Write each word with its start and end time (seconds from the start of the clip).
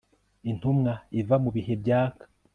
intumwa 0.51 0.91
iva 1.19 1.35
mu 1.43 1.49
bihe 1.55 1.73
byaka 1.81 2.25